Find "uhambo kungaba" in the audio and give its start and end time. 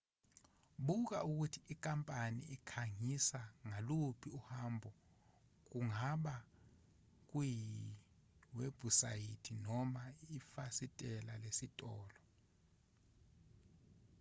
4.39-6.35